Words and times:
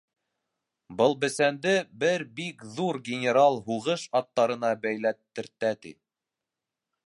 Был 1.01 1.11
бесәнде 1.25 1.73
бер 2.03 2.25
бик 2.41 2.65
ҙур 2.79 2.99
генерал 3.11 3.61
һуғыш 3.69 4.07
аттарына 4.21 4.73
бәйләттертә,— 4.87 5.75
ти. 5.85 5.97